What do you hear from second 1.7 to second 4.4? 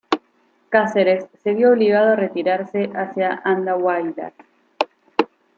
obligado a retirarse hacia Andahuaylas.